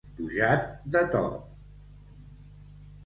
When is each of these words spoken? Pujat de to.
Pujat 0.19 0.63
de 0.95 1.03
to. 1.11 1.21